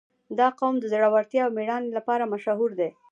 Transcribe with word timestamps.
•دا 0.39 0.47
قوم 0.59 0.75
د 0.79 0.85
زړورتیا 0.91 1.41
او 1.45 1.55
مېړانې 1.57 1.89
لپاره 1.97 2.29
مشهور 2.33 2.71
دی. 2.79 2.89